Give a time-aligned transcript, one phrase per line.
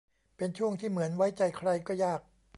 [0.37, 2.21] เป็นช่วงที่เหมือนไว้ใจใครก็ยาก